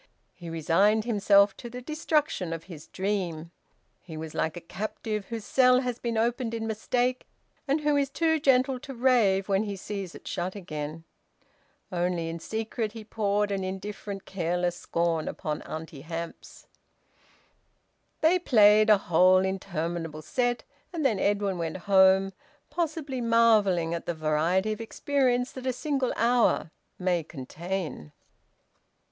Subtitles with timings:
[0.33, 3.51] He resigned himself to the destruction of his dream.
[3.99, 7.27] He was like a captive whose cell has been opened in mistake,
[7.67, 11.03] and who is too gentle to rave when he sees it shut again.
[11.91, 16.65] Only in secret he poured an indifferent, careless scorn upon Auntie Hamps.
[18.21, 22.33] They played a whole interminable set, and then Edwin went home,
[22.71, 28.13] possibly marvelling at the variety of experience that a single hour may contain.